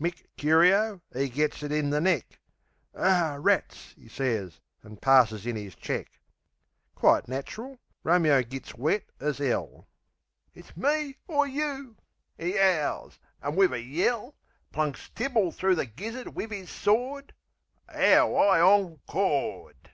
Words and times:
Mick 0.00 0.22
Curio, 0.36 1.00
'e 1.16 1.28
gets 1.28 1.64
it 1.64 1.72
in 1.72 1.90
the 1.90 2.00
neck, 2.00 2.38
"Ar 2.94 3.40
rats!" 3.40 3.92
'e 3.98 4.06
sez, 4.06 4.60
an' 4.84 4.98
passes 4.98 5.46
in 5.46 5.56
'is 5.56 5.74
check. 5.74 6.20
Quite 6.94 7.26
natchril, 7.26 7.76
Romeo 8.04 8.40
gits 8.44 8.76
wet 8.76 9.02
as 9.18 9.40
'ell. 9.40 9.88
"It's 10.54 10.76
me 10.76 11.16
or 11.26 11.48
you!" 11.48 11.96
'e 12.38 12.56
'owls, 12.56 13.18
an' 13.42 13.56
wiv 13.56 13.72
a 13.72 13.80
yell, 13.80 14.36
Plunks 14.70 15.08
Tyball 15.16 15.50
through 15.52 15.74
the 15.74 15.86
gizzard 15.86 16.36
wiv 16.36 16.52
'is 16.52 16.70
sword, 16.70 17.34
'Ow 17.92 18.36
I 18.36 18.60
ongcored! 18.60 19.88